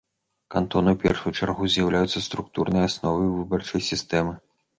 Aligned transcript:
Кантоны 0.53 0.89
ў 0.93 0.97
першую 1.03 1.33
чаргу 1.39 1.69
з'яўляюцца 1.73 2.23
структурнай 2.29 2.83
асновай 2.89 3.29
выбарчай 3.37 3.81
сістэмы. 3.91 4.33